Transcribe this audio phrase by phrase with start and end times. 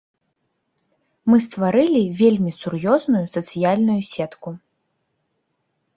[1.31, 4.49] Мы стварылі вельмі сур'ёзную сацыяльную сетку.